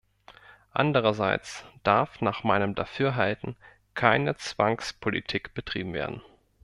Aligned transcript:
Andererseits 0.73 1.63
darf 1.83 2.21
nach 2.21 2.43
meinem 2.43 2.73
Dafürhalten 2.73 3.55
keine 3.93 4.35
Zwangspolitik 4.35 5.53
betrieben 5.53 5.93
werden. 5.93 6.23